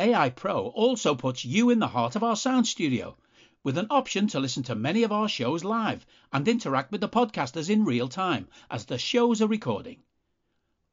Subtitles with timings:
[0.00, 3.18] AI Pro also puts you in the heart of our sound studio
[3.62, 7.08] with an option to listen to many of our shows live and interact with the
[7.08, 10.02] podcasters in real time as the shows are recording.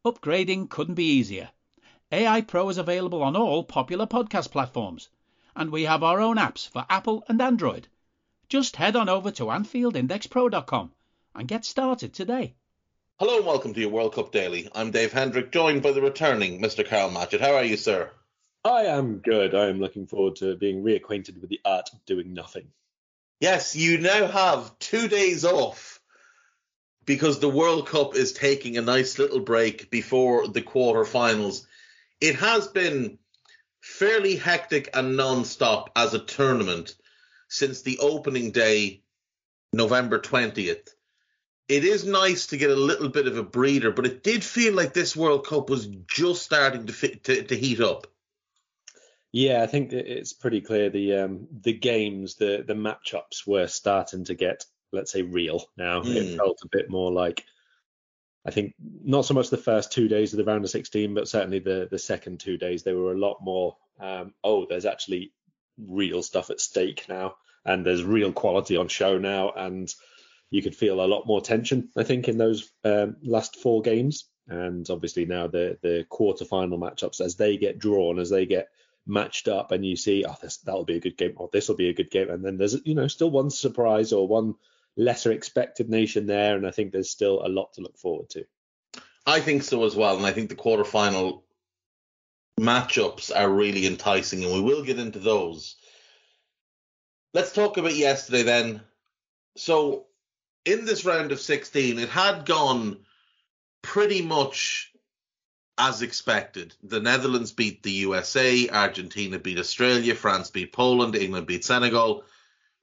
[0.03, 1.49] Upgrading couldn't be easier.
[2.11, 5.07] AI Pro is available on all popular podcast platforms,
[5.55, 7.87] and we have our own apps for Apple and Android.
[8.49, 10.91] Just head on over to AnfieldIndexPro.com
[11.33, 12.55] and get started today.
[13.21, 14.67] Hello and welcome to your World Cup Daily.
[14.75, 16.85] I'm Dave Hendrick, joined by the returning Mr.
[16.85, 17.39] Karl Matchett.
[17.39, 18.11] How are you, sir?
[18.67, 19.55] I am good.
[19.55, 22.67] I am looking forward to being reacquainted with the art of doing nothing.
[23.39, 26.01] Yes, you now have two days off
[27.05, 31.65] because the World Cup is taking a nice little break before the quarterfinals.
[32.19, 33.19] It has been
[33.79, 36.95] fairly hectic and non-stop as a tournament
[37.47, 39.01] since the opening day,
[39.71, 40.89] November 20th.
[41.69, 44.73] It is nice to get a little bit of a breather, but it did feel
[44.73, 48.07] like this World Cup was just starting to, to, to heat up.
[49.37, 54.23] Yeah, I think it's pretty clear the um, the games, the the matchups were starting
[54.23, 56.01] to get, let's say, real now.
[56.01, 56.15] Mm.
[56.15, 56.37] It hmm.
[56.37, 57.45] felt a bit more like,
[58.43, 61.27] I think, not so much the first two days of the round of 16, but
[61.27, 63.77] certainly the the second two days, they were a lot more.
[63.99, 65.33] Um, oh, there's actually
[65.77, 69.87] real stuff at stake now, and there's real quality on show now, and
[70.49, 74.27] you could feel a lot more tension, I think, in those um, last four games.
[74.47, 78.69] And obviously now the the quarterfinal matchups, as they get drawn, as they get
[79.07, 81.75] matched up and you see, oh, this that'll be a good game, or this will
[81.75, 84.55] be a good game, and then there's you know still one surprise or one
[84.95, 88.45] lesser expected nation there, and I think there's still a lot to look forward to.
[89.25, 91.43] I think so as well, and I think the quarterfinal
[92.59, 95.75] matchups are really enticing, and we will get into those.
[97.33, 98.81] Let's talk about yesterday then.
[99.55, 100.05] So,
[100.65, 102.99] in this round of 16, it had gone
[103.81, 104.91] pretty much
[105.77, 106.73] as expected.
[106.81, 112.23] The Netherlands beat the USA, Argentina beat Australia, France beat Poland, England beat Senegal.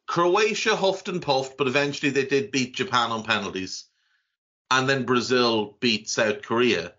[0.06, 3.84] Croatia huffed and puffed, but eventually they did beat Japan on penalties.
[4.70, 6.92] And then Brazil beat South Korea.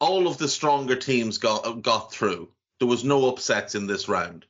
[0.00, 2.48] All of the stronger teams got got through.
[2.78, 4.46] There was no upsets in this round.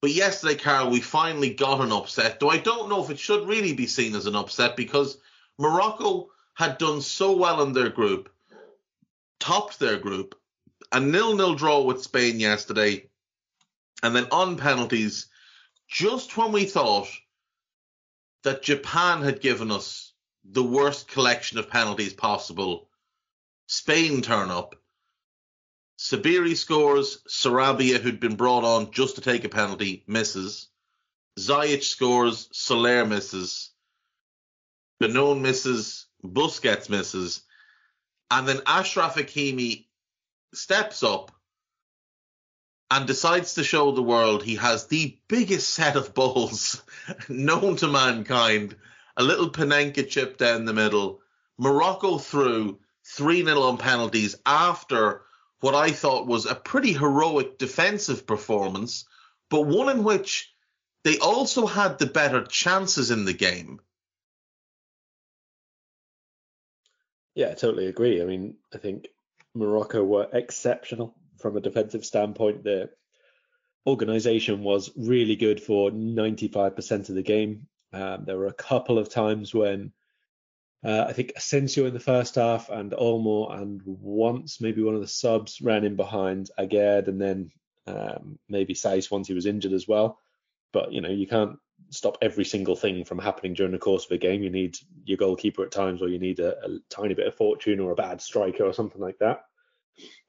[0.00, 2.40] But yesterday, Karl, we finally got an upset.
[2.40, 5.18] Though I don't know if it should really be seen as an upset because
[5.58, 8.31] Morocco had done so well in their group
[9.42, 10.36] topped their group,
[10.92, 13.10] a nil-nil draw with Spain yesterday,
[14.00, 15.26] and then on penalties,
[15.88, 17.08] just when we thought
[18.44, 20.12] that Japan had given us
[20.44, 22.88] the worst collection of penalties possible,
[23.66, 24.76] Spain turn up.
[25.98, 30.68] Sabiri scores, Sarabia, who'd been brought on just to take a penalty, misses.
[31.36, 33.70] Ziyech scores, Soler misses.
[35.00, 37.42] Benoun misses, Busquets misses,
[38.32, 39.84] and then Achraf Hakimi
[40.54, 41.32] steps up
[42.90, 46.82] and decides to show the world he has the biggest set of balls
[47.28, 48.74] known to mankind.
[49.18, 51.20] A little Panenka chip down the middle.
[51.58, 55.20] Morocco through 3 0 on penalties after
[55.60, 59.04] what I thought was a pretty heroic defensive performance,
[59.50, 60.54] but one in which
[61.04, 63.80] they also had the better chances in the game.
[67.34, 68.22] Yeah, I totally agree.
[68.22, 69.08] I mean, I think
[69.54, 72.64] Morocco were exceptional from a defensive standpoint.
[72.64, 72.90] The
[73.86, 77.66] organization was really good for 95% of the game.
[77.92, 79.92] Um, there were a couple of times when
[80.84, 85.00] uh, I think Asensio in the first half and Olmo and once maybe one of
[85.00, 87.50] the subs ran in behind Aguerd and then
[87.86, 90.18] um, maybe Saïss once he was injured as well.
[90.72, 91.58] But you know you can't
[91.90, 94.42] stop every single thing from happening during the course of a game.
[94.42, 97.80] You need your goalkeeper at times, or you need a, a, tiny bit of fortune
[97.80, 99.42] or a bad striker or something like that.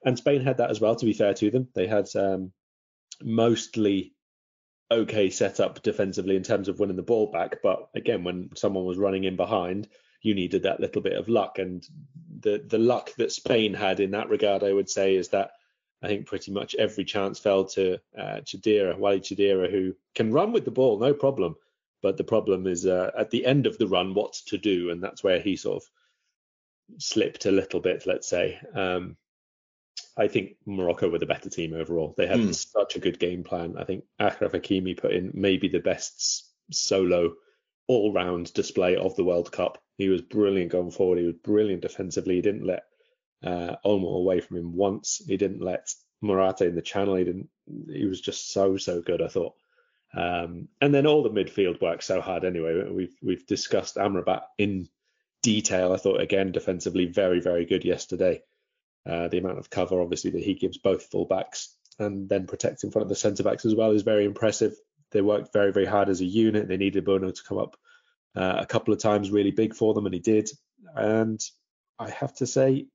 [0.05, 0.95] And Spain had that as well.
[0.95, 2.51] To be fair to them, they had um,
[3.21, 4.13] mostly
[4.91, 7.57] okay setup defensively in terms of winning the ball back.
[7.63, 9.88] But again, when someone was running in behind,
[10.21, 11.59] you needed that little bit of luck.
[11.59, 11.85] And
[12.39, 15.51] the the luck that Spain had in that regard, I would say, is that
[16.03, 20.51] I think pretty much every chance fell to uh, Cheddira, Walid Cheddira, who can run
[20.51, 21.55] with the ball, no problem.
[22.01, 25.01] But the problem is uh, at the end of the run, what to do, and
[25.01, 25.89] that's where he sort of
[26.97, 28.59] slipped a little bit, let's say.
[28.75, 29.15] Um,
[30.17, 32.13] I think Morocco were the better team overall.
[32.17, 32.51] They had Hmm.
[32.51, 33.77] such a good game plan.
[33.77, 37.35] I think Achraf Hakimi put in maybe the best solo
[37.88, 39.81] all-round display of the World Cup.
[39.97, 41.19] He was brilliant going forward.
[41.19, 42.35] He was brilliant defensively.
[42.35, 42.83] He didn't let
[43.44, 45.22] uh, Olmo away from him once.
[45.25, 45.90] He didn't let
[46.22, 47.16] Morata in the channel.
[47.16, 47.50] He didn't.
[47.92, 49.22] He was just so so good.
[49.22, 49.54] I thought.
[50.16, 52.90] Um, and then all the midfield worked so hard anyway.
[52.90, 54.88] We've we've discussed Amrabat in
[55.42, 55.92] detail.
[55.92, 58.42] I thought again defensively very very good yesterday.
[59.06, 61.68] Uh, the amount of cover obviously that he gives both fullbacks
[62.00, 64.74] and then protects in front of the centre backs as well is very impressive.
[65.12, 66.68] They worked very very hard as a unit.
[66.68, 67.75] They needed Bono to come up
[68.36, 70.50] uh, a couple of times really big for them and he did.
[70.95, 71.42] And
[72.00, 72.88] I have to say,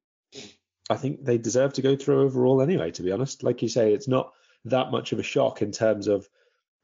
[0.91, 2.91] I think they deserve to go through overall anyway.
[2.93, 4.33] To be honest, like you say, it's not
[4.65, 6.29] that much of a shock in terms of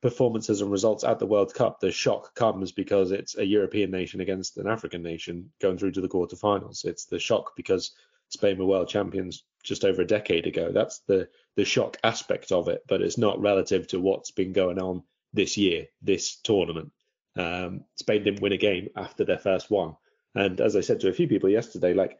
[0.02, 1.80] performances and results at the World Cup.
[1.80, 6.02] The shock comes because it's a European nation against an African nation going through to
[6.02, 6.84] the quarterfinals.
[6.84, 7.92] It's the shock because
[8.28, 10.70] Spain were world champions just over a decade ago.
[10.72, 14.78] That's the the shock aspect of it, but it's not relative to what's been going
[14.78, 16.92] on this year, this tournament.
[17.36, 19.96] Um, Spain didn't win a game after their first one,
[20.34, 22.18] and as I said to a few people yesterday, like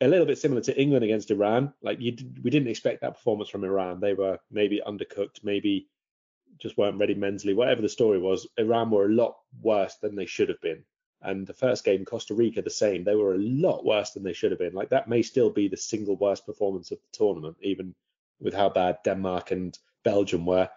[0.00, 1.72] a little bit similar to England against Iran.
[1.82, 4.00] Like you, we didn't expect that performance from Iran.
[4.00, 5.88] They were maybe undercooked, maybe
[6.58, 7.54] just weren't ready mentally.
[7.54, 10.84] Whatever the story was, Iran were a lot worse than they should have been.
[11.20, 13.02] And the first game, Costa Rica, the same.
[13.02, 14.72] They were a lot worse than they should have been.
[14.72, 17.94] Like that may still be the single worst performance of the tournament, even
[18.40, 20.70] with how bad Denmark and Belgium were.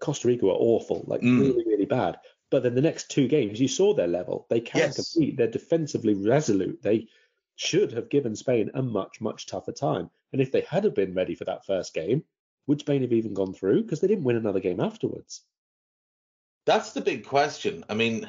[0.00, 1.38] Costa Rica were awful, like Mm.
[1.40, 2.20] really, really bad.
[2.50, 4.46] But then the next two games, you saw their level.
[4.48, 5.14] They can Yes.
[5.14, 5.36] compete.
[5.36, 6.80] They're defensively resolute.
[6.82, 7.08] They
[7.56, 10.10] should have given Spain a much, much tougher time.
[10.32, 12.24] And if they had have been ready for that first game,
[12.66, 13.82] would Spain have even gone through?
[13.82, 15.42] Because they didn't win another game afterwards.
[16.66, 17.84] That's the big question.
[17.88, 18.28] I mean,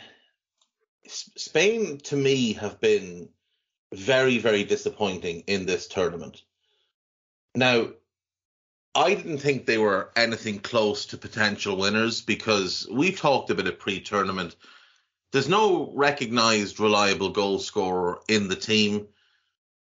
[1.08, 3.30] Spain to me have been
[3.94, 6.44] very, very disappointing in this tournament.
[7.56, 7.90] Now,
[8.94, 13.80] I didn't think they were anything close to potential winners because we talked about it
[13.80, 14.56] pre tournament.
[15.32, 19.08] There's no recognized reliable goal scorer in the team,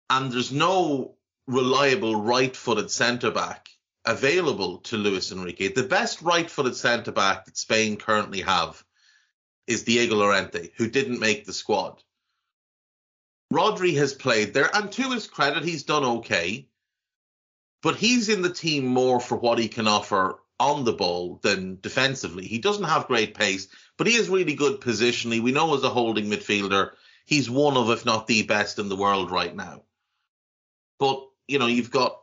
[0.09, 1.15] and there's no
[1.47, 3.69] reliable right footed centre back
[4.05, 5.67] available to Luis Enrique.
[5.67, 8.83] The best right footed centre back that Spain currently have
[9.67, 12.01] is Diego Llorente, who didn't make the squad.
[13.51, 16.67] Rodri has played there, and to his credit, he's done okay.
[17.81, 21.79] But he's in the team more for what he can offer on the ball than
[21.79, 22.45] defensively.
[22.45, 23.67] He doesn't have great pace,
[23.97, 25.41] but he is really good positionally.
[25.41, 26.91] We know as a holding midfielder,
[27.25, 29.83] he's one of, if not the best in the world right now.
[30.99, 32.19] But, you know, you've got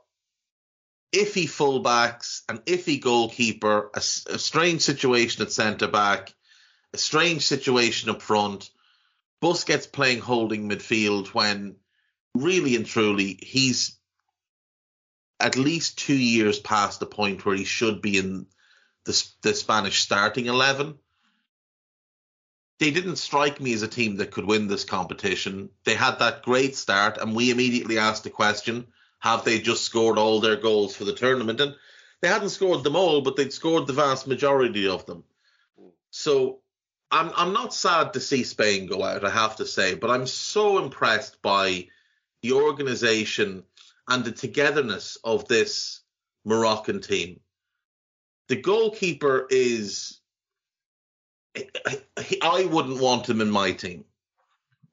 [1.12, 6.34] iffy fullbacks, an iffy goalkeeper, a strange situation at centre back,
[6.92, 8.70] a strange situation up front.
[9.42, 11.76] Busquets playing holding midfield when
[12.34, 13.98] really and truly he's
[15.38, 18.46] at least two years past the point where he should be in
[19.04, 20.98] the, the Spanish starting 11.
[22.80, 25.70] They didn't strike me as a team that could win this competition.
[25.84, 28.86] They had that great start, and we immediately asked the question
[29.20, 31.58] have they just scored all their goals for the tournament?
[31.58, 31.74] And
[32.20, 35.24] they hadn't scored them all, but they'd scored the vast majority of them.
[36.10, 36.60] So
[37.10, 40.26] I'm I'm not sad to see Spain go out, I have to say, but I'm
[40.26, 41.88] so impressed by
[42.42, 43.64] the organization
[44.08, 46.00] and the togetherness of this
[46.44, 47.40] Moroccan team.
[48.48, 50.20] The goalkeeper is
[51.56, 54.04] I- wouldn't want him in my team,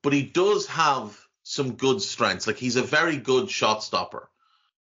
[0.01, 2.47] but he does have some good strengths.
[2.47, 4.29] Like he's a very good shot stopper,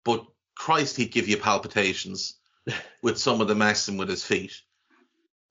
[0.04, 2.34] but Christ, he'd give you palpitations
[3.02, 4.60] with some of the messing with his feet.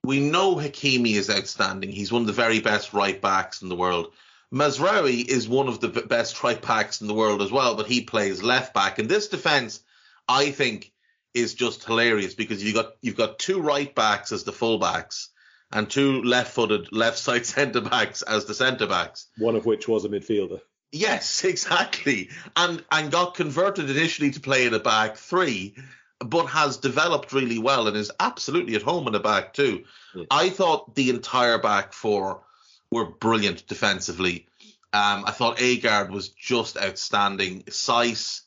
[0.03, 1.91] We know Hakimi is outstanding.
[1.91, 4.13] He's one of the very best right backs in the world.
[4.53, 8.01] Mazraoui is one of the best right backs in the world as well, but he
[8.01, 9.00] plays left back.
[9.00, 9.82] And this defense,
[10.27, 10.91] I think,
[11.34, 15.30] is just hilarious because you've got you've got two right backs as the full backs
[15.72, 19.28] and two left-footed left side centre backs as the centre backs.
[19.38, 20.62] One of which was a midfielder.
[20.92, 22.30] Yes, exactly.
[22.56, 25.75] And and got converted initially to play in a back three,
[26.20, 29.84] but has developed really well and is absolutely at home in a back two.
[30.16, 30.25] Yeah.
[30.30, 32.44] I thought the entire back four
[32.92, 34.48] were brilliant defensively.
[34.94, 37.63] Um, I thought Aguerd was just outstanding.
[37.63, 38.42] Saïss,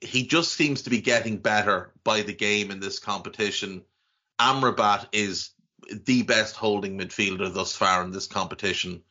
[0.00, 3.82] he just seems to be getting better by the game in this competition.
[4.40, 5.50] Amrabat is
[6.04, 9.02] the best holding midfielder thus far in this competition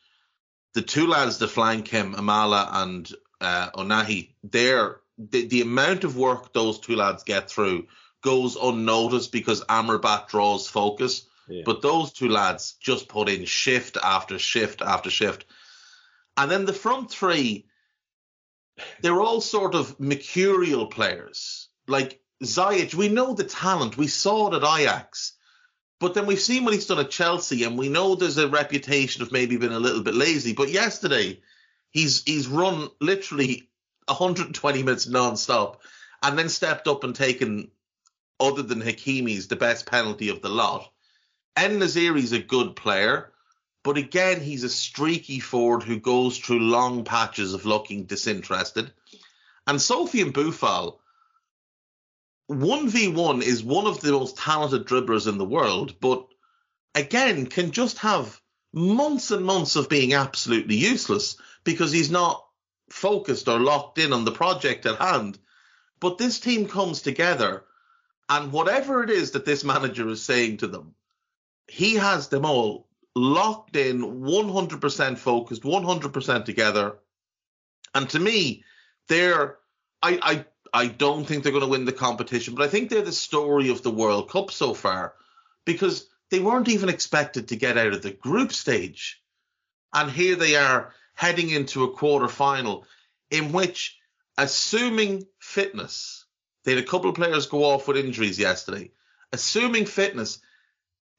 [0.73, 6.17] the two lads that flank him, Amallah and uh, Ounahi, they're the, the amount of
[6.17, 7.87] work those two lads get through
[8.21, 11.27] goes unnoticed because Amrabat draws focus.
[11.47, 11.63] Yeah.
[11.65, 15.45] But those two lads just put in shift after shift after shift.
[16.37, 17.67] And then the front three,
[19.01, 21.67] they're all sort of mercurial players.
[21.85, 23.97] Like Ziyech, we know the talent.
[23.97, 25.33] We saw it at Ajax.
[26.03, 29.21] But then we've seen what he's done at Chelsea, and we know there's a reputation
[29.21, 30.51] of maybe being a little bit lazy.
[30.51, 31.39] But yesterday,
[31.91, 33.69] he's he's run literally
[34.09, 35.81] 120 minutes non-stop,
[36.21, 37.71] and then stepped up and taken,
[38.37, 40.91] other than Hakimi's, the best penalty of the lot.
[41.55, 43.31] En-Nesyri's a good player,
[43.81, 48.91] but again, he's a streaky forward who goes through long patches of looking disinterested.
[49.67, 50.97] And Sofiane Boufal,
[52.51, 56.27] 1v1 is one of the most talented dribblers in the world, but
[56.93, 58.39] again, can just have
[58.73, 62.45] months and months of being absolutely useless because he's not
[62.89, 65.37] focused or locked in on the project at hand.
[65.99, 67.63] But this team comes together,
[68.27, 70.95] and whatever it is that this manager is saying to them,
[71.67, 76.95] he has them all locked in, 100% focused, 100% together.
[77.95, 78.63] And to me,
[79.07, 79.57] they're,
[80.01, 83.03] I, I, I don't think they're going to win the competition, but I think they're
[83.03, 85.13] the story of the World Cup so far
[85.65, 89.21] because they weren't even expected to get out of the group stage.
[89.93, 92.87] And here they are heading into a quarter final
[93.29, 93.99] in which,
[94.35, 96.25] assuming fitness,
[96.63, 98.91] they had a couple of players go off with injuries yesterday.
[99.31, 100.39] Assuming fitness,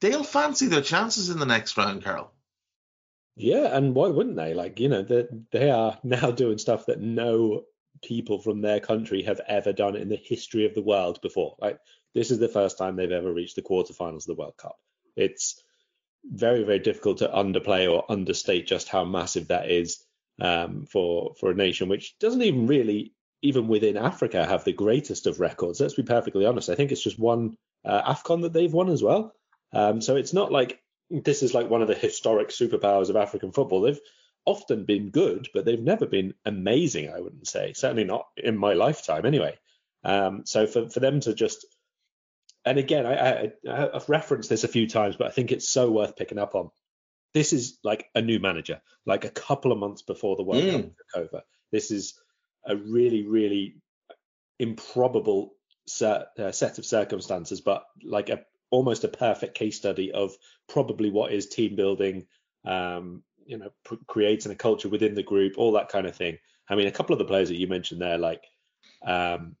[0.01, 2.31] they'll fancy their chances in the next round, Carol.
[3.37, 4.53] Yeah, and why wouldn't they?
[4.53, 7.63] Like, you know, they, they are now doing stuff that no
[8.01, 11.55] people from their country have ever done in the history of the world before.
[11.59, 11.79] Like,
[12.13, 14.77] this is the first time they've ever reached the quarterfinals of the World Cup.
[15.15, 15.61] It's
[16.23, 20.03] very, very difficult to underplay or understate just how massive that is
[20.41, 25.27] um, for for a nation which doesn't even really, even within Africa, have the greatest
[25.27, 25.79] of records.
[25.79, 26.69] Let's be perfectly honest.
[26.69, 29.33] I think it's just one uh, Afcon that they've won as well.
[29.71, 33.51] Um, so it's not like this is like one of the historic superpowers of African
[33.51, 33.81] football.
[33.81, 33.99] They've
[34.45, 37.09] often been good, but they've never been amazing.
[37.09, 39.57] I wouldn't say, certainly not in my lifetime, anyway.
[40.03, 41.65] Um, so for for them to just
[42.65, 45.91] and again, I, I, have referenced this a few times, but I think it's so
[45.91, 46.71] worth picking up on.
[47.33, 50.71] This is like a new manager, like a couple of months before the World mm.
[50.71, 51.43] Cup took over.
[51.71, 52.19] This is
[52.65, 53.75] a really, really
[54.57, 55.53] improbable
[55.87, 60.35] set, uh, set of circumstances, but like a almost a perfect case study of
[60.67, 62.25] probably what is team building,
[62.65, 66.37] um, you know, pr- creating a culture within the group, all that kind of thing.
[66.69, 68.43] I mean, a couple of the players that you mentioned there, like
[69.05, 69.55] um,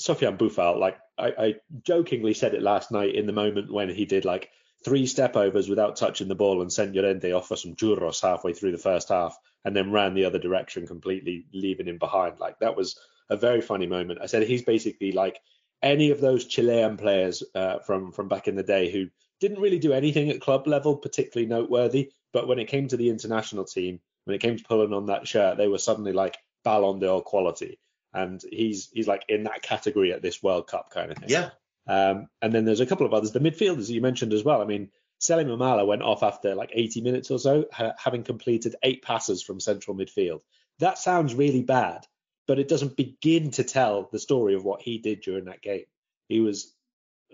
[0.00, 4.04] Sofiane Boufal, like I, I, jokingly said it last night in the moment when he
[4.04, 4.50] did like
[4.84, 8.52] three step overs without touching the ball and sent Llorente off for some churros halfway
[8.52, 12.40] through the first half and then ran the other direction completely, leaving him behind.
[12.40, 12.98] Like that was
[13.30, 14.20] a very funny moment.
[14.22, 15.40] I said he's basically like
[15.82, 19.08] any of those Chilean players uh, from from back in the day who
[19.40, 23.10] didn't really do anything at club level particularly noteworthy, but when it came to the
[23.10, 26.98] international team, when it came to pulling on that shirt, they were suddenly like Ballon
[26.98, 27.78] d'Or quality
[28.14, 31.28] and he's he's like in that category at this World Cup kind of thing.
[31.30, 31.50] Yeah.
[31.86, 34.62] Um, and then there's a couple of others, the midfielders you mentioned as well.
[34.62, 38.76] I mean, Selim Amallah went off after like 80 minutes or so, ha- having completed
[38.82, 40.42] eight passes from central midfield.
[40.78, 42.06] That sounds really bad,
[42.46, 45.84] but it doesn't begin to tell the story of what he did during that game.
[46.28, 46.72] He was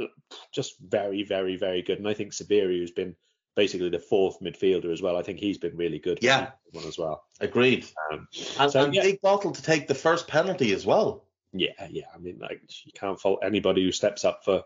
[0.01, 0.07] uh,
[0.53, 1.99] just very, very, very good.
[1.99, 3.17] And I think Sabiri, who's been
[3.59, 5.17] basically the fourth midfielder as well.
[5.17, 6.21] I think he's been really good.
[6.23, 7.25] Yeah, one as well.
[7.41, 7.85] Agreed.
[8.13, 8.29] Um,
[8.61, 9.03] and, so, and yeah.
[9.03, 11.25] Big Bottle to take the first penalty as well.
[11.53, 12.05] Yeah, yeah.
[12.15, 14.63] I mean, like you can't fault anybody who steps up for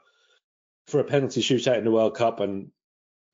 [0.89, 2.71] for a penalty shootout in the World Cup, and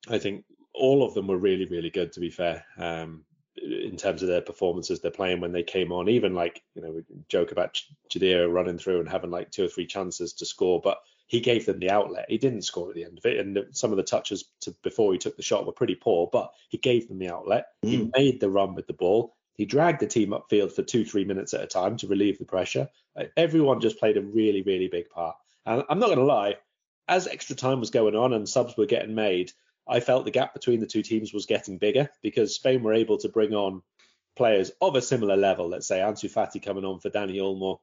[0.08, 2.12] I think all of them were really, really good.
[2.12, 3.24] To be fair, um,
[3.60, 6.08] in terms of their performances, they're playing when they came on.
[6.08, 7.76] Even like you know, we joke about
[8.10, 10.98] Cheddar running through and having like two or three chances to score, but
[11.28, 12.26] he gave them the outlet.
[12.28, 15.12] He didn't score at the end of it, and some of the touches to, before
[15.12, 17.66] he took the shot were pretty poor, but he gave them the outlet.
[17.84, 17.88] Mm.
[17.88, 19.36] He made the run with the ball.
[19.54, 22.44] He dragged the team upfield for two, three minutes at a time to relieve the
[22.44, 22.88] pressure.
[23.14, 25.36] Uh, everyone just played a really, really big part.
[25.66, 26.56] And I'm not going to lie,
[27.08, 29.52] as extra time was going on and subs were getting made,
[29.86, 33.18] I felt the gap between the two teams was getting bigger because Spain were able
[33.18, 33.82] to bring on
[34.36, 35.68] players of a similar level.
[35.68, 37.80] Let's say Ansu Fati coming on for Dani Olmo,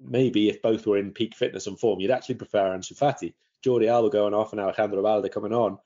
[0.00, 3.34] maybe if both were in peak fitness and form, you'd actually prefer Ansu Fati.
[3.64, 5.78] Jordi Alba going off and Alejandro Balde coming on.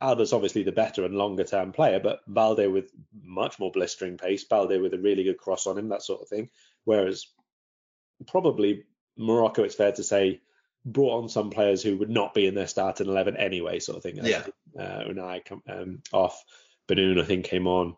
[0.00, 2.90] Alba's obviously the better and longer term player, but Balde with
[3.22, 6.28] much more blistering pace, Balde with a really good cross on him, that sort of
[6.28, 6.50] thing.
[6.84, 7.26] Whereas
[8.26, 8.84] probably
[9.16, 10.40] Morocco, it's fair to say,
[10.84, 14.02] brought on some players who would not be in their starting 11 anyway, sort of
[14.02, 14.18] thing.
[14.22, 14.44] Yeah.
[14.78, 16.44] Uh, Ounahi um, off,
[16.88, 17.96] Benoun, I think, came on.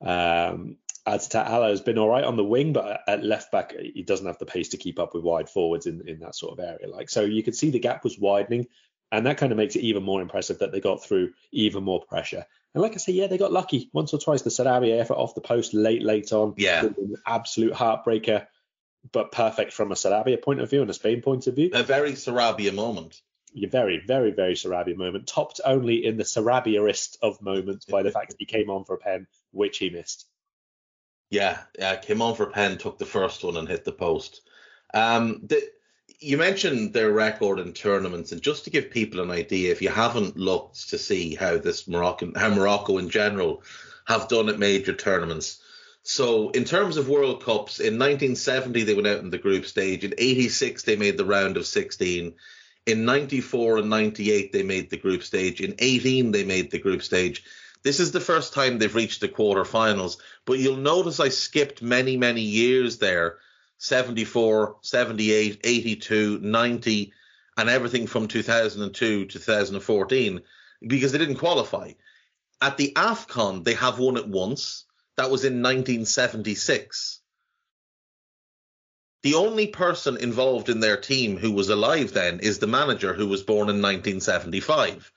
[0.00, 0.76] Um,
[1.06, 4.38] Attiat-Allah has been all right on the wing, but at left back, he doesn't have
[4.38, 6.88] the pace to keep up with wide forwards in, in that sort of area.
[6.88, 8.66] Like so, you could see the gap was widening,
[9.10, 12.02] and that kind of makes it even more impressive that they got through even more
[12.04, 12.44] pressure.
[12.74, 14.42] And like I say, yeah, they got lucky once or twice.
[14.42, 18.46] The Sarabia effort off the post late, late on, yeah, an absolute heartbreaker.
[19.12, 21.70] but perfect from a Sarabia point of view and a Spain point of view.
[21.72, 23.20] A very Sarabia moment.
[23.56, 28.10] A very, very, very Sarabia moment, topped only in the Sarabiaist of moments by the
[28.16, 30.26] fact that he came on for a pen, which he missed.
[31.30, 34.42] Yeah, yeah, came on for a pen, took the first one and hit the post.
[34.92, 35.62] Um, the,
[36.18, 39.88] you mentioned their record in tournaments, and just to give people an idea, if you
[39.88, 43.62] haven't looked to see how this Moroccan, how Morocco in general
[44.06, 45.62] have done at major tournaments.
[46.02, 50.04] So, in terms of World Cups, in 1970 they went out in the group stage.
[50.04, 52.34] In 86 they made the round of 16.
[52.86, 55.60] In 94 and 98 they made the group stage.
[55.60, 57.44] In 18 they made the group stage.
[57.82, 60.18] This is the first time they've reached the quarterfinals.
[60.44, 63.38] But you'll notice I skipped many, many years there
[63.78, 67.12] 74, 78, 82, 90,
[67.56, 70.42] and everything from 2002 to 2014
[70.86, 71.92] because they didn't qualify.
[72.60, 74.84] At the AFCON, they have won it once.
[75.16, 77.20] That was in 1976.
[79.22, 83.26] The only person involved in their team who was alive then is the manager who
[83.26, 85.10] was born in 1975.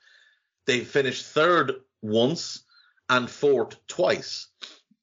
[0.66, 1.72] They finished third
[2.04, 2.62] once
[3.08, 4.48] and fourth twice.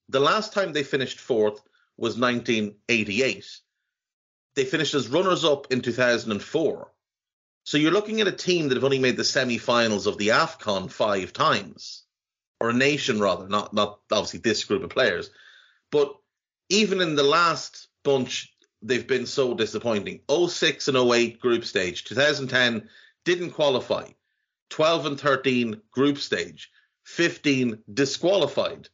[0.10, 1.60] The last time they finished fourth
[1.98, 3.46] was 1988.
[4.56, 6.92] They finished as runners up in 2004.
[7.64, 10.92] So you're looking at a team that have only made the semi-finals of the AFCON
[10.92, 12.04] five times,
[12.60, 15.30] or a nation rather, not not obviously this group of players.
[15.92, 16.16] But
[16.70, 20.22] even in the last bunch, they've been so disappointing.
[20.30, 22.90] 06 and 08 group stage, 2010
[23.26, 24.10] didn't qualify.
[24.70, 26.72] 12 and 13 group stage,
[27.12, 28.88] 15 disqualified.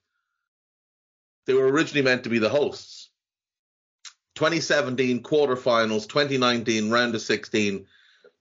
[1.46, 3.10] They were originally meant to be the hosts.
[4.36, 7.86] 2017 quarterfinals, 2019 round of 16,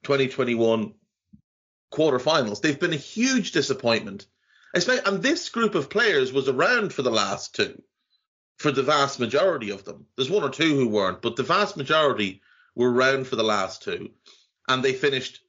[0.02, 0.95] 2021
[1.92, 2.61] quarterfinals.
[2.61, 4.26] They've been a huge disappointment.
[4.75, 7.83] And this group of players was around for the last two,
[8.59, 10.06] for the vast majority of them.
[10.16, 12.40] There's one or two who weren't, but the vast majority
[12.75, 14.11] were around for the last two.
[14.68, 15.40] And they finished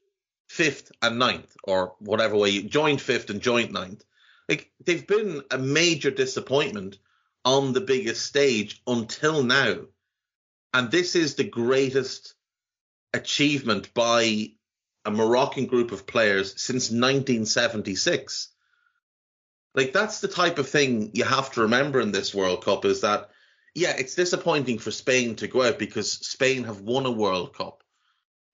[0.47, 4.03] fifth and ninth, or whatever way you joined fifth and joint ninth.
[4.47, 6.97] Like they've been a major disappointment
[7.43, 9.85] on the biggest stage until now.
[10.73, 12.33] And this is the greatest
[13.13, 14.51] achievement by
[15.05, 18.49] a Moroccan group of players since 1976.
[19.73, 23.01] Like that's the type of thing you have to remember in this World Cup is
[23.01, 23.29] that
[23.77, 27.83] yeah, it's disappointing for Spain to go out because Spain have won a World Cup.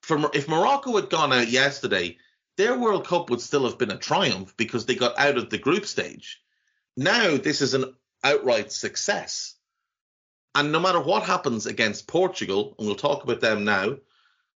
[0.01, 2.17] For, if Morocco had gone out yesterday,
[2.57, 5.57] their World Cup would still have been a triumph because they got out of the
[5.57, 6.41] group stage.
[6.95, 9.55] Now this is an outright success.
[10.55, 13.97] And no matter what happens against Portugal, and we'll talk about them now,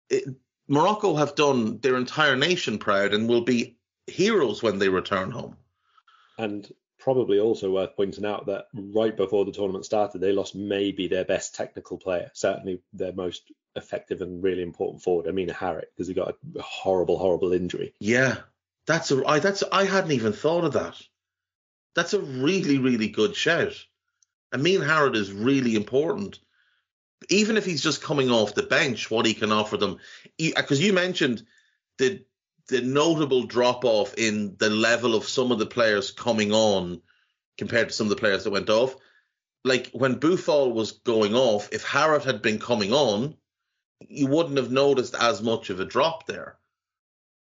[0.09, 0.25] it,
[0.67, 5.57] Morocco have done their entire nation proud and will be heroes when they return home.
[6.37, 11.07] And probably also worth pointing out that right before the tournament started, they lost maybe
[11.07, 16.07] their best technical player, certainly their most effective and really important forward, Amine Harit, because
[16.07, 17.93] he got a horrible, horrible injury.
[17.99, 18.37] Yeah,
[18.85, 20.99] that's a I that's I hadn't even thought of that.
[21.95, 23.73] That's a really, really good shout.
[24.51, 26.39] Amine Harit is really important.
[27.29, 29.97] Even if he's just coming off the bench, what he can offer them.
[30.37, 31.43] Because uh, you mentioned
[31.97, 32.23] the
[32.67, 37.01] the notable drop off in the level of some of the players coming on
[37.57, 38.95] compared to some of the players that went off.
[39.63, 43.35] Like when Boufal was going off, if Harit had been coming on,
[44.01, 46.57] you wouldn't have noticed as much of a drop there.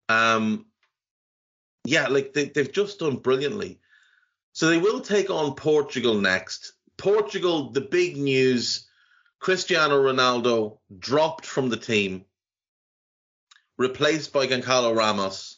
[0.10, 0.66] Um,
[1.86, 3.80] yeah, like they, they've just done brilliantly.
[4.54, 6.74] So they will take on Portugal next.
[6.98, 8.88] Portugal, the big news
[9.40, 12.26] Cristiano Ronaldo dropped from the team,
[13.78, 15.58] replaced by Goncalo Ramos.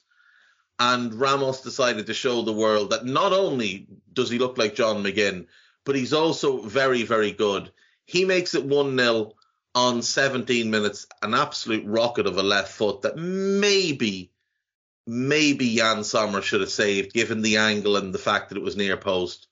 [0.80, 5.04] And Ramos decided to show the world that not only does he look like John
[5.04, 5.48] McGinn,
[5.86, 7.72] but he's also very, very good.
[8.06, 9.34] He makes it 1 0
[9.76, 14.32] on 17 minutes, an absolute rocket of a left foot that maybe
[15.06, 18.78] maybe Yann Sommer should have saved, given the angle and the fact that it was
[18.78, 19.48] near post.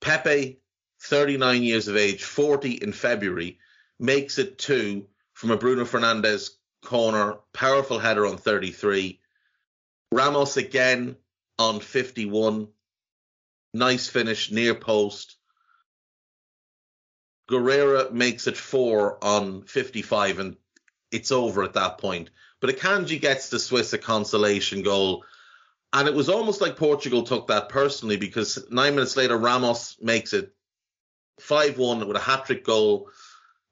[0.00, 0.60] Pepe,
[1.02, 3.58] 39 years of age, 40 in February,
[3.98, 6.50] makes it two from a Bruno Fernandes
[6.84, 9.20] corner, powerful header on 33.
[10.12, 11.16] Ramos again
[11.58, 12.68] on 51.
[13.72, 15.36] Nice finish near post.
[17.50, 20.56] Guerreiro makes it four on 55, and
[21.10, 22.30] it's over at that point.
[22.60, 25.24] But Akanji gets the Swiss a consolation goal.
[25.92, 30.32] And it was almost like Portugal took that personally because nine minutes later, Ramos makes
[30.32, 30.54] it
[31.40, 33.08] 5 1 with a hat trick goal.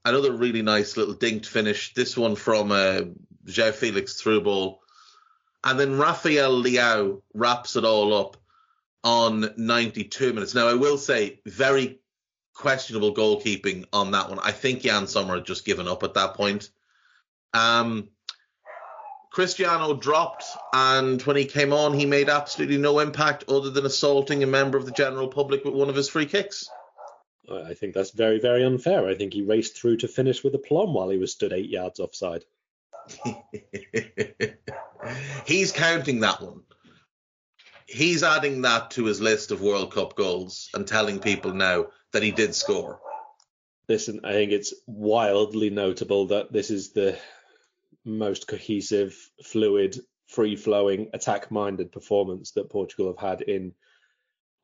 [0.05, 1.95] Another really nice little dinked finish.
[1.95, 3.03] This one from uh,
[3.47, 4.81] João Felix through ball.
[5.63, 8.37] And then Rafael Leao wraps it all up
[9.05, 10.55] on 92 minutes.
[10.55, 12.01] Now, I will say, very
[12.59, 14.39] questionable goalkeeping on that one.
[14.41, 16.69] I think Yann Sommer had just given up at that point.
[17.55, 18.09] Um,
[19.31, 24.43] Cristiano dropped, and when he came on, he made absolutely no impact other than assaulting
[24.43, 26.69] a member of the general public with one of his free kicks.
[27.51, 29.09] I think that's very, very unfair.
[29.09, 31.71] I think he raced through to finish with a plum while he was stood eight
[31.71, 32.45] yards offside.
[35.47, 36.63] He's counting that one.
[37.89, 42.23] He's adding that to his list of World Cup goals and telling people now that
[42.23, 43.01] he did score.
[43.89, 47.19] Listen, I think it's wildly notable that this is the
[48.05, 53.73] most cohesive, fluid, free flowing, attack minded performance that Portugal have had in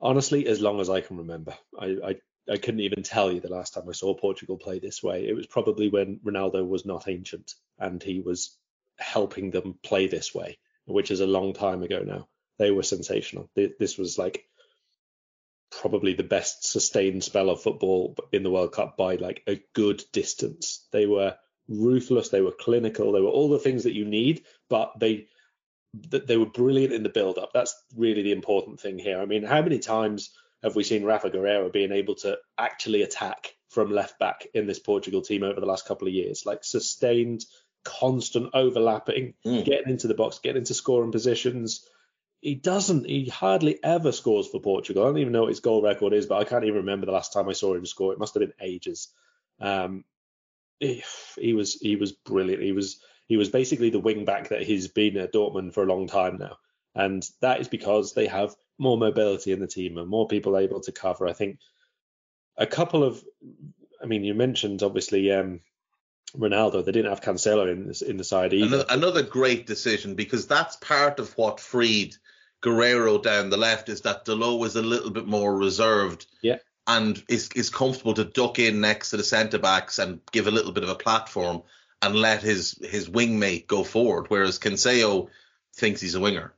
[0.00, 1.54] honestly as long as I can remember.
[1.78, 2.16] I, I,
[2.52, 5.26] I couldn't even tell you the last time I saw Portugal play this way.
[5.26, 8.54] It was probably when Ronaldo was not ancient and he was
[8.96, 12.28] helping them play this way, which is a long time ago now.
[12.58, 13.50] They were sensational.
[13.54, 14.44] This was like
[15.70, 20.02] probably the best sustained spell of football in the World Cup by like a good
[20.12, 20.86] distance.
[20.92, 21.36] They were
[21.68, 25.26] ruthless, they were clinical, they were all the things that you need, but they
[26.10, 27.52] they were brilliant in the build up.
[27.52, 29.20] That's really the important thing here.
[29.20, 30.30] I mean, how many times
[30.62, 34.78] have we seen Rafa Guerreiro being able to actually attack from left back in this
[34.78, 36.44] Portugal team over the last couple of years?
[36.44, 37.44] Like sustained,
[37.84, 39.64] constant overlapping, mm.
[39.64, 41.86] getting into the box, getting into scoring positions,
[42.44, 43.06] he doesn't.
[43.06, 45.02] He hardly ever scores for Portugal.
[45.02, 47.12] I don't even know what his goal record is, but I can't even remember the
[47.12, 48.12] last time I saw him score.
[48.12, 49.08] It must have been ages.
[49.58, 50.04] Um,
[50.78, 51.02] he,
[51.38, 52.62] he was he was brilliant.
[52.62, 55.86] He was he was basically the wing back that he's been at Dortmund for a
[55.86, 56.58] long time now,
[56.94, 60.82] and that is because they have more mobility in the team and more people able
[60.82, 61.26] to cover.
[61.26, 61.60] I think
[62.58, 63.24] a couple of,
[64.02, 65.60] I mean, you mentioned obviously um,
[66.36, 66.84] Ronaldo.
[66.84, 68.66] They didn't have Cancelo in in the side either.
[68.66, 72.14] Another, another great decision because that's part of what freed
[72.64, 76.26] Guerreiro down the left is that Dalot is a little bit more reserved.
[76.42, 76.58] Yeah.
[76.86, 80.50] And is is comfortable to duck in next to the centre backs and give a
[80.50, 81.62] little bit of a platform
[82.02, 85.28] and let his his wingmate go forward, whereas Cancelo
[85.74, 86.52] thinks he's a winger.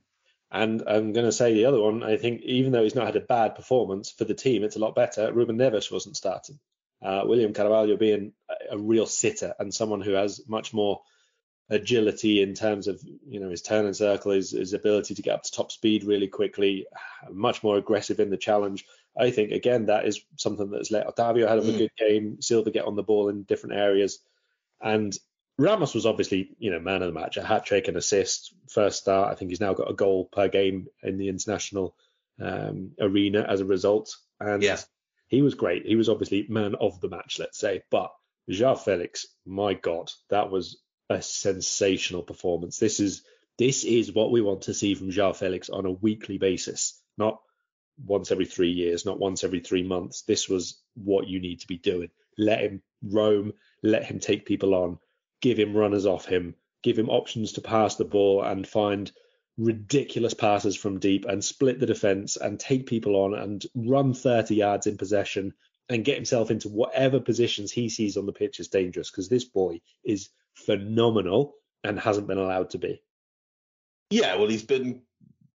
[0.51, 2.03] And I'm going to say the other one.
[2.03, 4.81] I think even though he's not had a bad performance for the team, it's a
[4.81, 5.33] lot better.
[5.33, 6.59] Ruben Neves wasn't starting.
[7.03, 8.33] Uh, William Carvalho being
[8.71, 11.03] a real sitter and someone who has much more
[11.69, 15.35] agility in terms of you know his turn and circle, his, his ability to get
[15.35, 16.87] up to top speed really quickly,
[17.31, 18.85] much more aggressive in the challenge.
[19.19, 21.79] I think again that is something that's let Otavio have a mm.
[21.79, 24.21] good game, Silva get on the ball in different areas,
[24.81, 25.17] and
[25.59, 29.01] Ramos was obviously you know man of the match, a hat trick and assist, first
[29.01, 29.33] start.
[29.33, 31.97] I think he's now got a goal per game in the international
[32.41, 34.79] um, arena as a result, and yeah.
[35.27, 35.85] he was great.
[35.85, 38.13] He was obviously man of the match, let's say, but.
[38.49, 42.79] João Felix, my God, that was a sensational performance.
[42.79, 43.23] This is
[43.59, 47.41] this is what we want to see from João Felix on a weekly basis, not
[48.05, 50.23] once every three years, not once every three months.
[50.23, 52.11] This was what you need to be doing.
[52.37, 54.99] Let him roam, let him take people on,
[55.41, 59.11] give him runners off him, give him options to pass the ball and find
[59.57, 64.55] ridiculous passes from deep and split the defense and take people on and run 30
[64.55, 65.55] yards in possession
[65.89, 69.45] and get himself into whatever positions he sees on the pitch is dangerous because this
[69.45, 73.01] boy is phenomenal and hasn't been allowed to be.
[74.11, 75.03] Yeah, well, he's been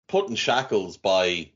[0.08, 1.50] put in shackles by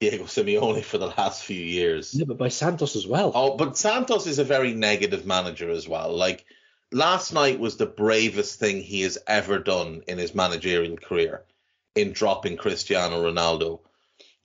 [0.00, 2.14] Diego Simeone for the last few years.
[2.14, 3.32] Yeah, but by Santos as well.
[3.34, 6.16] Oh, but Santos is a very negative manager as well.
[6.16, 6.44] Like
[6.90, 11.44] last night was the bravest thing he has ever done in his managerial career
[11.94, 13.80] in dropping Cristiano Ronaldo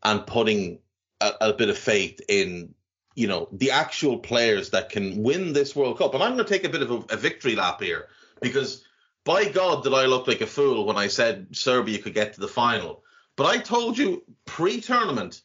[0.03, 0.79] and putting
[1.21, 2.73] a, a bit of faith in
[3.15, 6.13] you know the actual players that can win this World Cup.
[6.13, 8.07] And I'm going to take a bit of a, a victory lap here
[8.41, 8.83] because
[9.23, 12.41] by God did I look like a fool when I said Serbia could get to
[12.41, 13.03] the final.
[13.35, 15.41] But I told you pre-tournament,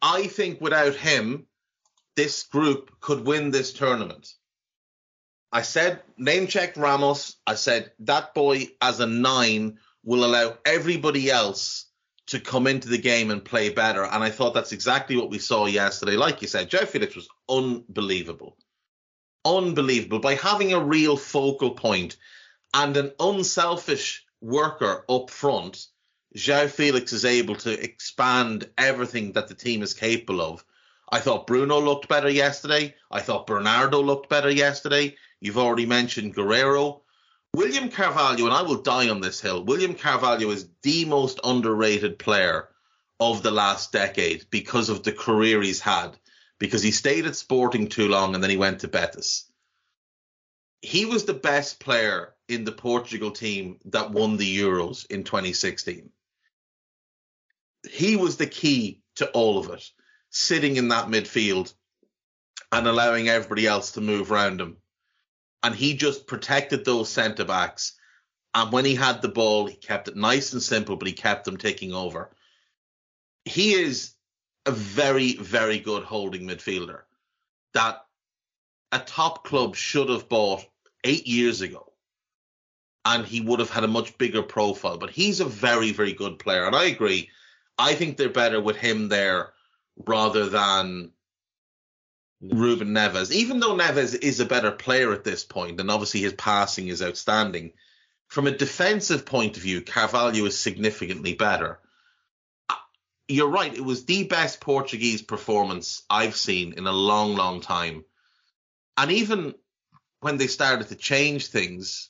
[0.00, 1.46] I think without him,
[2.16, 4.32] this group could win this tournament.
[5.52, 7.36] I said name checked Ramos.
[7.46, 11.86] I said that boy as a nine will allow everybody else
[12.26, 14.04] to come into the game and play better.
[14.04, 16.16] And I thought that's exactly what we saw yesterday.
[16.16, 18.56] Like you said, João Felix was unbelievable
[19.44, 22.16] unbelievable by having a real focal point
[22.74, 25.86] and an unselfish worker up front.
[26.36, 30.64] João Felix is able to expand everything that the team is capable of.
[31.10, 32.94] I thought Bruno looked better yesterday.
[33.10, 35.16] I thought Bernardo looked better yesterday.
[35.40, 37.00] You've already mentioned Guerreiro.
[37.54, 39.64] William Carvalho, and I will die on this hill.
[39.64, 42.68] William Carvalho is the most underrated player
[43.18, 46.16] of the last decade because of the career he's had
[46.58, 49.50] because he stayed at Sporting too long and then he went to Betis.
[50.82, 56.10] He was the best player in the Portugal team that won the Euros in 2016.
[57.88, 59.84] He was the key to all of it,
[60.30, 61.72] sitting in that midfield
[62.70, 64.76] and allowing everybody else to move around him.
[65.62, 67.96] And he just protected those centre backs.
[68.54, 71.44] And when he had the ball, he kept it nice and simple, but he kept
[71.44, 72.30] them taking over.
[73.44, 74.14] He is
[74.68, 77.00] a very, very good holding midfielder
[77.72, 78.04] that
[78.92, 80.64] a top club should have bought
[81.04, 81.92] eight years ago.
[83.04, 84.98] And he would have had a much bigger profile.
[84.98, 86.66] But he's a very, very good player.
[86.66, 87.30] And I agree.
[87.78, 89.54] I think they're better with him there
[90.06, 91.12] rather than
[92.42, 93.32] Ruben Neves.
[93.32, 97.02] Even though Neves is a better player at this point, and obviously his passing is
[97.02, 97.72] outstanding,
[98.26, 101.78] from a defensive point of view, Carvalho is significantly better.
[103.28, 103.74] You're right.
[103.74, 108.04] It was the best Portuguese performance I've seen in a long, long time.
[108.96, 109.54] And even
[110.20, 112.08] when they started to change things,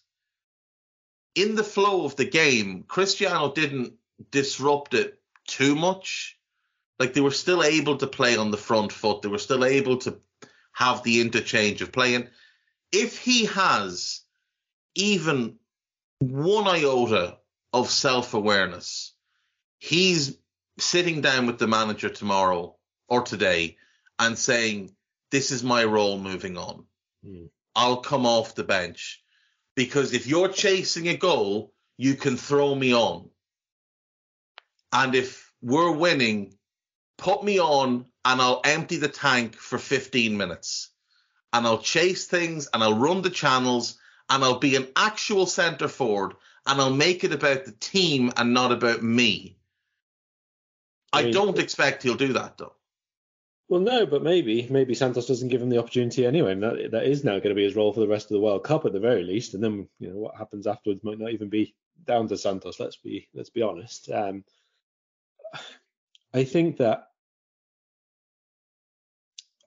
[1.35, 3.95] in the flow of the game, Cristiano didn't
[4.31, 6.39] disrupt it too much.
[6.99, 9.23] Like they were still able to play on the front foot.
[9.23, 10.19] They were still able to
[10.73, 12.29] have the interchange of playing.
[12.93, 14.23] If he has
[14.95, 15.59] even
[16.21, 17.39] one iota
[17.73, 19.13] of self awareness,
[19.79, 20.39] he's
[20.79, 22.77] sitting down with the manager tomorrow
[23.09, 23.77] or today
[24.19, 24.95] and saying,
[25.31, 26.85] This is my role moving on.
[27.25, 27.51] Mm.
[27.75, 29.23] I'll come off the bench.
[29.77, 33.31] Because if you're chasing a goal, you can throw me on.
[34.93, 36.55] And if we're winning,
[37.19, 40.91] put me on and I'll empty the tank for 15 minutes.
[41.53, 45.89] And I'll chase things and I'll run the channels and I'll be an actual centre
[45.89, 46.35] forward
[46.67, 49.58] and I'll make it about the team and not about me.
[51.13, 52.75] I, mean, I don't expect he'll do that though.
[53.69, 57.05] Well, no, but maybe maybe Santos doesn't give him the opportunity anyway, and that that
[57.05, 58.93] is now going to be his role for the rest of the World Cup at
[58.93, 59.55] the very least.
[59.55, 61.75] And then you know what happens afterwards might not even be
[62.07, 62.81] down to Santos.
[62.81, 64.11] Let's be let's be honest.
[64.11, 64.45] Um,
[66.33, 67.09] I think that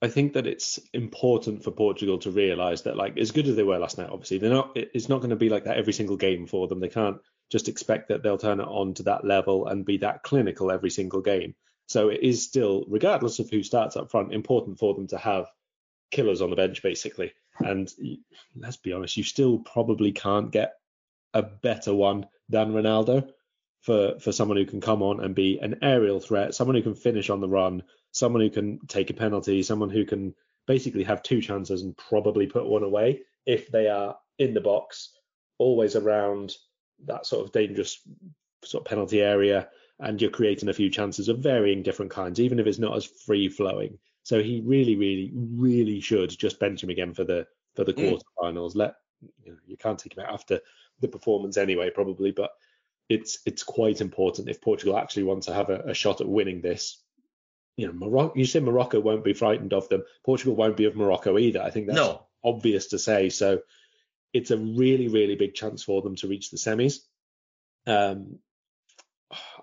[0.01, 3.63] I think that it's important for Portugal to realise that, like, as good as they
[3.63, 4.71] were last night, obviously they're not.
[4.75, 6.79] It's not going to be like that every single game for them.
[6.79, 7.17] They can't
[7.51, 10.89] just expect that they'll turn it on to that level and be that clinical every
[10.89, 11.53] single game.
[11.87, 15.47] So it is still, regardless of who starts up front, important for them to have
[16.09, 17.33] killers on the bench, basically.
[17.59, 17.91] And
[18.55, 20.73] let's be honest, you still probably can't get
[21.33, 23.29] a better one than Ronaldo
[23.81, 26.95] for for someone who can come on and be an aerial threat, someone who can
[26.95, 30.33] finish on the run, someone who can take a penalty, someone who can
[30.67, 35.11] basically have two chances and probably put one away if they are in the box,
[35.57, 36.55] always around
[37.05, 38.01] that sort of dangerous
[38.63, 39.69] sort of penalty area
[40.01, 43.05] and you're creating a few chances of varying different kinds, even if it's not as
[43.05, 43.99] free flowing.
[44.23, 48.19] So he really, really, really should just bench him again for the for the mm.
[48.39, 48.75] quarterfinals.
[48.75, 48.95] Let
[49.43, 50.59] you, know, you can't take him out after
[50.99, 52.51] the performance anyway, probably, but
[53.09, 56.61] it's it's quite important if Portugal actually want to have a, a shot at winning
[56.61, 57.01] this.
[57.77, 58.33] You know, Morocco.
[58.35, 60.03] You say Morocco won't be frightened of them.
[60.25, 61.61] Portugal won't be of Morocco either.
[61.61, 62.25] I think that's no.
[62.43, 63.29] obvious to say.
[63.29, 63.61] So
[64.33, 66.99] it's a really, really big chance for them to reach the semis.
[67.87, 68.39] Um,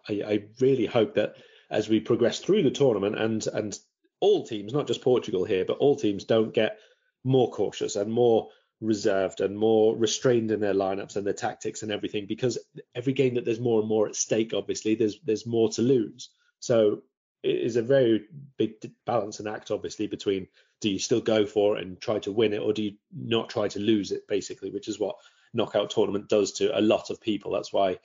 [0.09, 1.35] I, I really hope that
[1.71, 3.79] as we progress through the tournament and and
[4.21, 6.79] all teams, not just Portugal here, but all teams don't get
[7.25, 8.49] more cautious and more
[8.81, 12.59] reserved and more restrained in their lineups and their tactics and everything because
[12.95, 16.31] every game that there's more and more at stake obviously there's there's more to lose
[16.61, 17.03] so
[17.43, 18.27] it is a very
[18.57, 20.47] big balance and act obviously between
[20.81, 23.49] do you still go for it and try to win it or do you not
[23.49, 25.17] try to lose it basically which is what
[25.53, 27.97] knockout tournament does to a lot of people that's why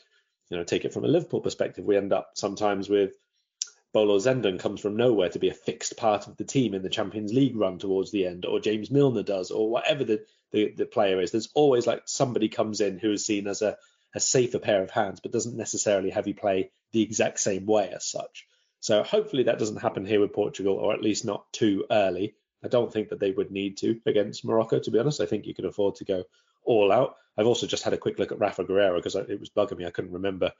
[0.54, 3.14] you know, take it from a Liverpool perspective, we end up sometimes with
[3.92, 6.90] Bolo Zenden comes from nowhere to be a fixed part of the team in the
[6.90, 10.86] Champions League run towards the end, or James Milner does, or whatever the, the, the
[10.86, 11.32] player is.
[11.32, 13.78] There's always like somebody comes in who is seen as a,
[14.14, 17.92] a safer pair of hands, but doesn't necessarily have you play the exact same way
[17.96, 18.46] as such.
[18.80, 22.36] So hopefully that doesn't happen here with Portugal, or at least not too early.
[22.64, 25.22] I don't think that they would need to against Morocco, to be honest.
[25.22, 26.24] I think you can afford to go
[26.64, 27.16] all out.
[27.38, 29.86] I've also just had a quick look at Rafa Guerreiro because it was bugging me.
[29.86, 30.54] I couldn't remember,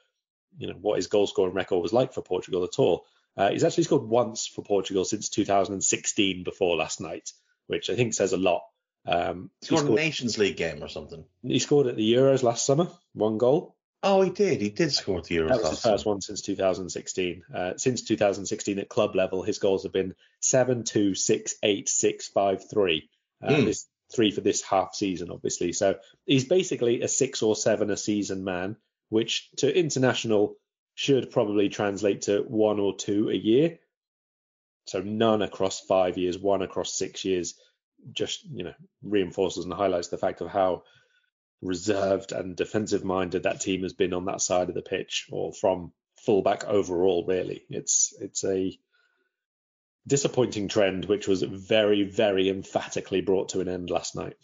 [0.58, 3.06] you know, what his goal scoring record was like for Portugal at all.
[3.36, 7.32] Uh, he's actually scored once for Portugal since 2016 before last night,
[7.68, 8.64] which I think says a lot.
[9.06, 11.26] Um, he scored, he scored a Nations League game or something.
[11.42, 13.76] He scored at the Euros last summer, one goal.
[14.06, 14.60] Oh, he did.
[14.60, 15.48] He did score the Euros.
[15.48, 17.44] That was his first one since 2016.
[17.56, 22.28] Uh, since 2016 at club level, his goals have been seven, two, six, eight, six,
[22.28, 23.10] five, three.
[23.42, 23.66] Uh, mm.
[23.66, 25.72] This three for this half season, obviously.
[25.74, 28.76] So he's basically a six or seven a season man,
[29.10, 30.58] which to international
[30.96, 33.80] should probably translate to one or two a year.
[34.86, 37.56] So none across five years, one across six years,
[38.12, 40.84] just you know reinforces and highlights the fact of how
[41.64, 45.54] reserved and defensive minded that team has been on that side of the pitch, or
[45.54, 45.94] from
[46.26, 47.26] fullback overall.
[47.26, 48.78] Really, it's it's a
[50.06, 54.36] disappointing trend, which was very, very emphatically brought to an end last night.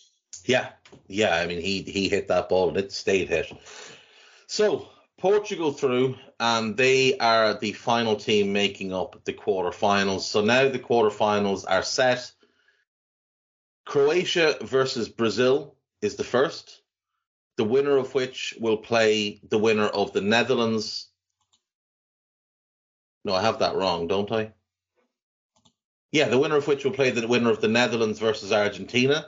[0.45, 0.69] Yeah,
[1.07, 1.35] yeah.
[1.35, 3.51] I mean, he he hit that ball and it stayed hit.
[4.47, 4.87] So
[5.19, 10.21] Portugal through, and they are the final team making up the quarterfinals.
[10.21, 12.31] So now the quarterfinals are set.
[13.85, 16.81] Croatia versus Brazil is the first,
[17.59, 21.09] the winner of which will play the winner of the Netherlands.
[23.25, 24.53] No, I have that wrong, don't I?
[26.13, 29.27] Yeah, the winner of which will play the winner of the Netherlands versus Argentina.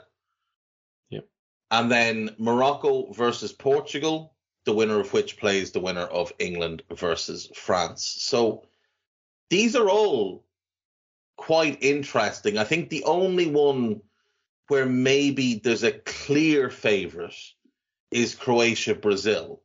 [1.10, 1.28] Yep.
[1.70, 7.50] And then Morocco versus Portugal, the winner of which plays the winner of England versus
[7.54, 8.16] France.
[8.18, 8.64] So
[9.50, 10.46] these are all
[11.36, 12.56] quite interesting.
[12.56, 14.00] I think the only one
[14.68, 17.36] where maybe there's a clear favourite
[18.12, 19.60] is Croatia Brazil.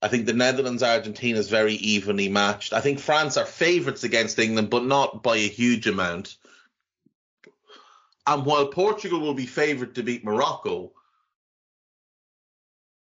[0.00, 2.72] I think the Netherlands Argentina is very evenly matched.
[2.72, 6.36] I think France are favourites against England, but not by a huge amount.
[8.26, 10.92] And while Portugal will be favoured to beat Morocco,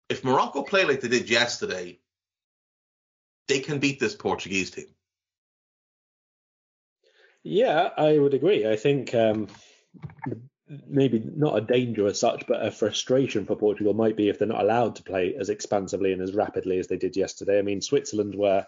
[0.09, 1.99] if Morocco play like they did yesterday,
[3.49, 4.95] they can beat this Portuguese team.
[7.43, 8.69] Yeah, I would agree.
[8.69, 9.49] I think um,
[10.87, 14.49] maybe not a danger as such, but a frustration for Portugal might be if they're
[14.49, 17.59] not allowed to play as expansively and as rapidly as they did yesterday.
[17.59, 18.67] I mean, Switzerland were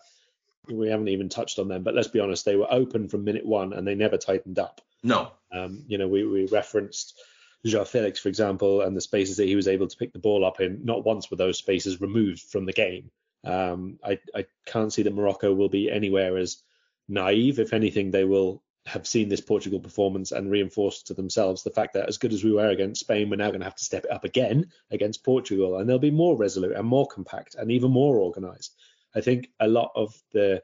[0.68, 3.44] we haven't even touched on them, but let's be honest, they were open from minute
[3.44, 4.80] one and they never tightened up.
[5.02, 5.32] No.
[5.52, 7.20] Um, you know, we, we referenced
[7.66, 10.44] João Felix, for example, and the spaces that he was able to pick the ball
[10.44, 10.84] up in.
[10.84, 13.10] Not once were those spaces removed from the game.
[13.44, 16.62] Um, I, I can't see that Morocco will be anywhere as
[17.08, 17.58] naive.
[17.58, 21.94] If anything, they will have seen this Portugal performance and reinforced to themselves the fact
[21.94, 24.04] that as good as we were against Spain, we're now going to have to step
[24.04, 27.90] it up again against Portugal, and they'll be more resolute and more compact and even
[27.90, 28.74] more organised.
[29.14, 30.62] I think a lot of the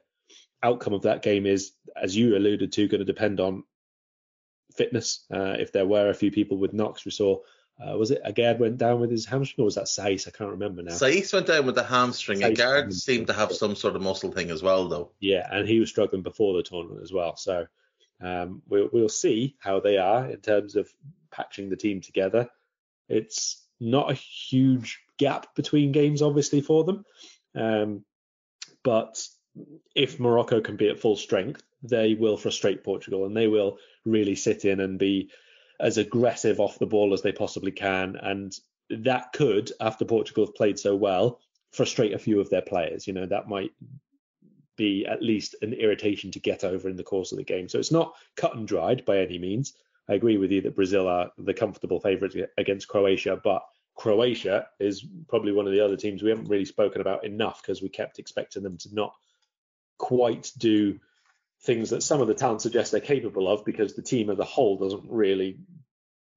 [0.61, 3.63] outcome of that game is, as you alluded to, going to depend on
[4.75, 5.25] fitness.
[5.33, 7.39] Uh, if there were a few people with knocks, we saw.
[7.81, 10.27] Uh, was it Aguerd went down with his hamstring, or was that Saïss?
[10.27, 10.91] I can't remember now.
[10.91, 12.41] Saïss went down with the hamstring.
[12.41, 15.11] Aguerd seemed to have some sort of muscle thing as well, though.
[15.19, 17.35] Yeah, and he was struggling before the tournament as well.
[17.37, 17.65] So
[18.21, 20.89] um, we'll, we'll see how they are in terms of
[21.31, 22.49] patching the team together.
[23.09, 27.05] It's not a huge gap between games, obviously, for them.
[27.55, 28.05] Um,
[28.83, 29.25] but
[29.95, 34.35] if Morocco can be at full strength, they will frustrate Portugal and they will really
[34.35, 35.31] sit in and be
[35.79, 38.15] as aggressive off the ball as they possibly can.
[38.15, 38.53] And
[38.89, 41.39] that could, after Portugal have played so well,
[41.71, 43.07] frustrate a few of their players.
[43.07, 43.71] You know, that might
[44.81, 47.69] be at least an irritation to get over in the course of the game.
[47.69, 49.73] So it's not cut and dried by any means.
[50.09, 53.63] I agree with you that Brazil are the comfortable favourites against Croatia, but
[53.95, 57.83] Croatia is probably one of the other teams we haven't really spoken about enough because
[57.83, 59.13] we kept expecting them to not
[59.99, 60.99] quite do
[61.61, 64.43] things that some of the talent suggests they're capable of because the team as a
[64.43, 65.59] whole doesn't really,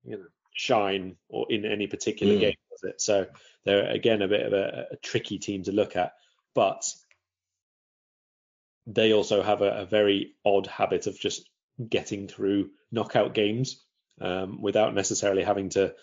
[0.04, 2.40] you know, shine or in any particular mm.
[2.40, 3.00] game, does it?
[3.00, 3.26] So
[3.64, 6.12] they're again a bit of a, a tricky team to look at.
[6.54, 6.92] But
[8.86, 11.48] they also have a, a very odd habit of just
[11.88, 13.82] getting through knockout games
[14.20, 15.94] um, without necessarily having to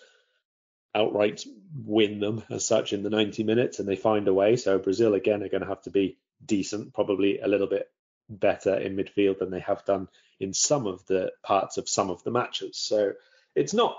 [0.94, 4.56] outright win them as such in the 90 minutes, and they find a way.
[4.56, 7.90] So Brazil again are going to have to be decent, probably a little bit
[8.28, 10.08] better in midfield than they have done
[10.40, 12.76] in some of the parts of some of the matches.
[12.76, 13.12] So
[13.54, 13.96] it's not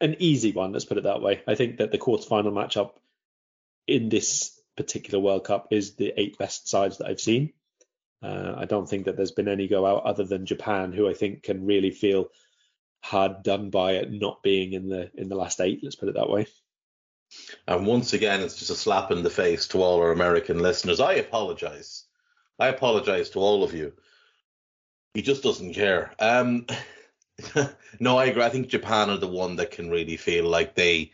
[0.00, 1.42] an easy one, let's put it that way.
[1.46, 2.92] I think that the quarterfinal matchup
[3.86, 7.52] in this particular World Cup is the eight best sides that I've seen.
[8.22, 11.14] Uh, I don't think that there's been any go out other than Japan, who I
[11.14, 12.28] think can really feel
[13.00, 15.80] hard done by it not being in the in the last eight.
[15.82, 16.46] Let's put it that way.
[17.66, 21.00] And once again, it's just a slap in the face to all our American listeners.
[21.00, 22.04] I apologize.
[22.58, 23.92] I apologize to all of you.
[25.14, 26.12] He just doesn't care.
[26.18, 26.66] Um,
[28.00, 28.42] no, I agree.
[28.42, 31.12] I think Japan are the one that can really feel like they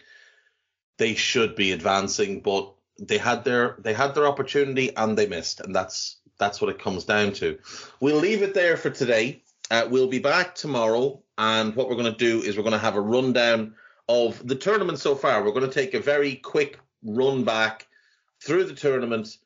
[0.96, 5.60] they should be advancing, but they had their they had their opportunity and they missed,
[5.60, 7.58] and that's that's what it comes down to.
[8.00, 9.42] We'll leave it there for today.
[9.70, 12.78] Uh, we'll be back tomorrow, and what we're going to do is we're going to
[12.78, 13.74] have a rundown
[14.08, 15.42] of the tournament so far.
[15.42, 17.86] We're going to take a very quick run back
[18.40, 19.36] through the tournament.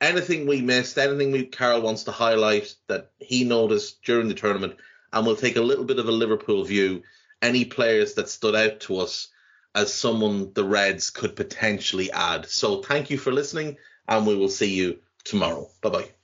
[0.00, 4.76] Anything we missed, anything we Karl wants to highlight that he noticed during the tournament,
[5.12, 7.02] and we'll take a little bit of a Liverpool view.
[7.42, 9.28] Any players that stood out to us
[9.74, 12.46] as someone the Reds could potentially add.
[12.46, 13.76] So thank you for listening,
[14.08, 15.68] and we will see you tomorrow.
[15.82, 16.23] Bye bye.